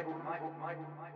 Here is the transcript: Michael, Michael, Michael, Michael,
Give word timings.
Michael, 0.00 0.16
Michael, 0.24 0.50
Michael, 0.56 0.88
Michael, 0.96 1.09